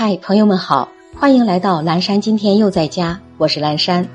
[0.00, 2.20] 嗨，朋友们好，欢迎来到蓝山。
[2.20, 4.08] 今天又在家，我是蓝山。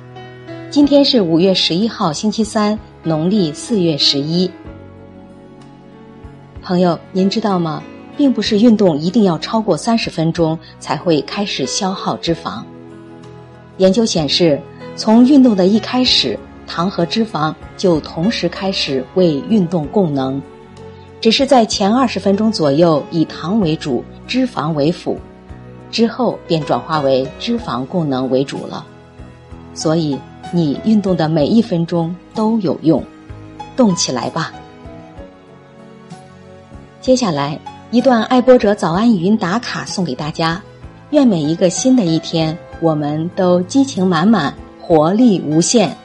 [0.69, 4.49] 今天是五月十一号，星期三，农历四月十一。
[6.61, 7.83] 朋友，您知道吗？
[8.15, 12.63] 并不是运动一定要超过三十分钟才会开始消耗脂肪。
[13.75, 14.57] 研究显示，
[14.95, 20.41] 从运动的一开始，糖和脂肪就同时开始为运动供能，
[21.19, 25.19] 只是在前二十分钟左右以糖为主，脂肪为辅。
[25.93, 28.83] 之后便转化为脂肪供能为主了，
[29.75, 30.17] 所以
[30.51, 33.01] 你运动的每一分钟都有用，
[33.77, 34.51] 动起来吧！
[36.99, 37.59] 接下来
[37.91, 40.59] 一段爱播者早安语音打卡送给大家，
[41.11, 45.95] 愿每一个新的一天，我们都激情满满，活力无限。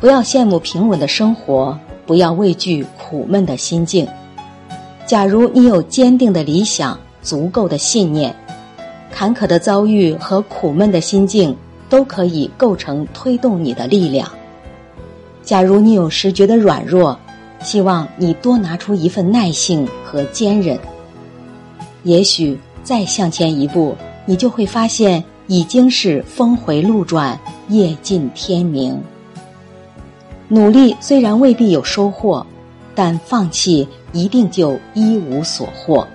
[0.00, 4.08] 不要羡慕平稳的生活，不要畏惧苦闷的心境。
[5.06, 6.98] 假如你有坚定的理想。
[7.22, 8.34] 足够的信念，
[9.10, 11.56] 坎坷的遭遇和苦闷的心境
[11.88, 14.28] 都可以构成推动你的力量。
[15.42, 17.18] 假如你有时觉得软弱，
[17.62, 20.78] 希望你多拿出一份耐性和坚韧。
[22.02, 29.00] 也许再向前一步，你就会发现已经是峰回路转，夜尽天明。
[30.48, 32.44] 努力虽然未必有收获，
[32.94, 36.06] 但放弃一定就一无所获。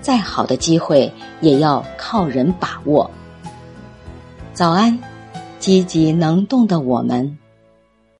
[0.00, 3.10] 再好的机会也要靠人把握。
[4.52, 4.98] 早安，
[5.58, 7.38] 积极能动的我们。